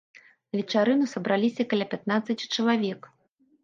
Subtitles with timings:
[0.53, 3.01] На вечарыну сабраліся каля пятнаццаці чалавек.